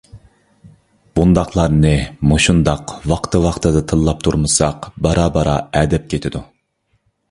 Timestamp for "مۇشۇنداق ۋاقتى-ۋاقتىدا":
2.33-3.87